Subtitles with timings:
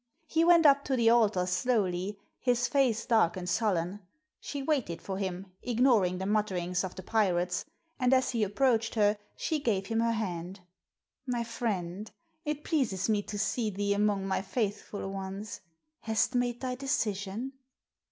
[0.25, 3.99] He went up to the altar slowly, his face dark and sullen.
[4.39, 7.65] She waited for him, ignoring the mutterings of the pirates,
[7.99, 10.61] and as he approached her she gave him her hand.
[11.27, 12.09] "My friend,
[12.45, 15.61] it pleases me to see thee among my faithful ones.
[15.99, 17.53] Hast made thy decision?"